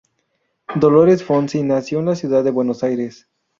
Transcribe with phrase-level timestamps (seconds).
[0.75, 3.27] Dolores Fonzi nació en la ciudad de Buenos Aires.